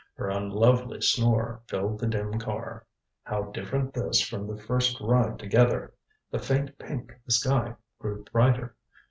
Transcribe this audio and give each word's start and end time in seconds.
Her 0.15 0.31
unlovely 0.31 0.99
snore 0.99 1.61
filled 1.67 1.99
the 1.99 2.07
dim 2.07 2.39
car. 2.39 2.87
How 3.21 3.51
different 3.51 3.93
this 3.93 4.19
from 4.19 4.47
the 4.47 4.57
first 4.59 4.99
ride 4.99 5.37
together! 5.37 5.93
The 6.31 6.39
faint 6.39 6.75
pink 6.79 7.11
of 7.11 7.17
the 7.23 7.31
sky 7.31 7.75
grew 7.99 8.23
brighter. 8.33 8.75